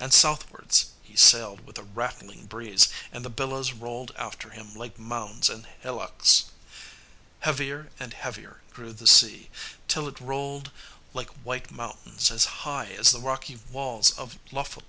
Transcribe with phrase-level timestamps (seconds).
[0.00, 4.98] And southwards he sailed with a rattling breeze, and the billows rolled after him like
[4.98, 6.46] mounds and hillocks.
[7.38, 9.50] Heavier and heavier grew the sea,
[9.86, 10.72] till it rolled
[11.14, 14.76] like white mountains as high as the rocky walls of Lofoten.